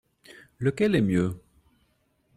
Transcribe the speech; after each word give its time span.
Lequel 0.59 0.95
est 0.95 1.01
mieux? 1.01 1.37